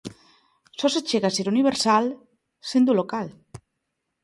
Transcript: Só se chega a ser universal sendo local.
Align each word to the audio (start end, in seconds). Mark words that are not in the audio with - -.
Só 0.79 0.87
se 0.93 1.05
chega 1.09 1.27
a 1.29 1.35
ser 1.37 1.47
universal 1.53 2.05
sendo 2.69 2.91
local. 2.99 3.27